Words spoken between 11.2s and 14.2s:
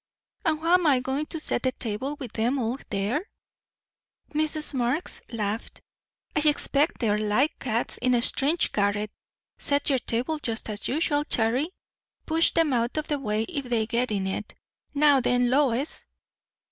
Charry; push 'em out o' the way if they get